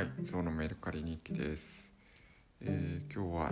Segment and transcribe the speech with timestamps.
[0.00, 1.92] はい、ゾウのメルカリ日記です。
[2.62, 3.50] えー今日は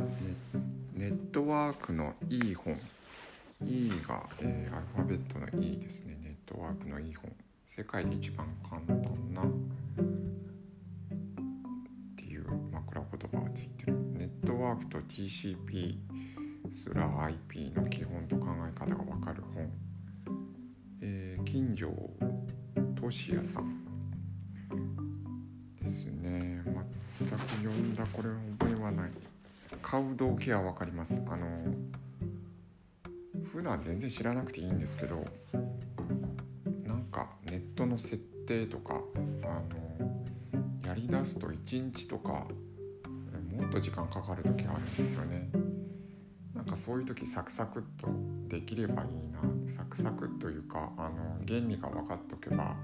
[0.97, 2.81] ネネットワークのいい本。
[3.67, 6.17] E が、えーアルファベットの E ですね。
[6.23, 7.31] ネットワークのいい本。
[7.67, 9.45] 世界で一番簡単なっ
[12.17, 13.93] ていう枕言葉がついてる。
[14.15, 15.99] ネットワークと TCP
[16.73, 19.71] すら IP の基本と考え方がわかる本。
[21.03, 21.91] えー金城
[22.97, 23.88] 俊也さん。
[27.39, 29.11] 全く読んだこれは覚えはない。
[29.83, 31.15] 買う動機は分かります。
[31.29, 31.47] あの
[33.53, 35.25] 普段全然知らなくていいんですけど
[36.85, 39.01] なんかネットの設定とか
[39.45, 45.49] あのやりだすと1日とかもっと時間かかる時あるんですよね。
[46.55, 48.09] なんかそういう時サクサクっと
[48.49, 49.41] できればいいな。
[49.77, 52.75] サクサクというかあの原理が分かっとけば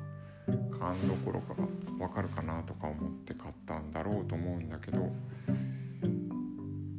[0.47, 1.67] 勘どころかが
[2.07, 5.11] 分かるかなとか思って買ったんだろうと思うんだけど、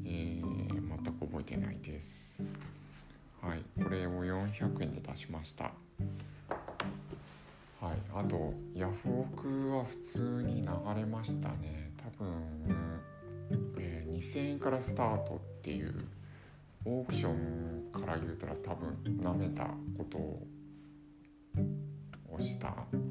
[0.06, 0.46] えー
[1.04, 2.44] 全く覚えてないです。
[3.42, 5.66] はいこれを400円で出しました。
[5.66, 5.74] はい
[8.14, 11.92] あとヤフオクは普通に流れましたね。
[11.98, 12.34] 多分、
[13.78, 15.94] えー2000円からスタートっていう
[16.86, 19.66] オークションから言うたら多分なめた
[19.98, 20.48] ことを
[22.36, 23.02] をした、うん、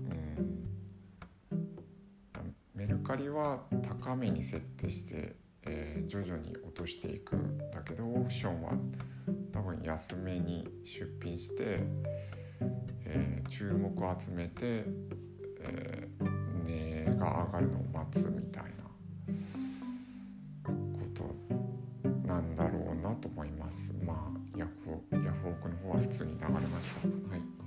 [3.05, 3.61] メルカリは
[4.01, 7.59] 高めに設定して、えー徐々に落としていくん。
[7.59, 8.73] だけどオークションは
[9.53, 11.81] 多分安めに出品して、
[13.05, 14.85] えー注目を集めて、
[15.61, 18.71] えー値が上がるのを待つみたいな
[20.65, 20.73] こ
[21.15, 22.57] となん。
[22.57, 26.69] だろうなと思いますまあヤフオヤフオクの方は普通に流れまし
[27.03, 27.65] たはい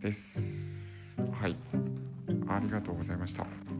[0.00, 1.16] です。
[1.32, 1.56] はい。
[2.46, 3.73] ありがとうございました。